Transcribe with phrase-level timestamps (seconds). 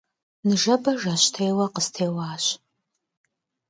[0.47, 2.45] Ныжэбэ жэщтеуэ къыстеуащ.